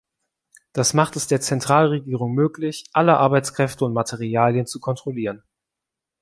[0.73, 5.43] Das macht es der Zentralregierung möglich, alle Arbeitskräfte und Materialien zu kontrollieren.